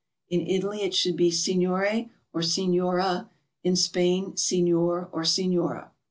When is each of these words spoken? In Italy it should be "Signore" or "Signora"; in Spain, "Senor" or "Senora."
In 0.29 0.47
Italy 0.47 0.81
it 0.81 0.95
should 0.95 1.15
be 1.15 1.29
"Signore" 1.29 2.11
or 2.33 2.41
"Signora"; 2.41 3.29
in 3.63 3.75
Spain, 3.75 4.35
"Senor" 4.35 5.09
or 5.13 5.23
"Senora." 5.23 5.91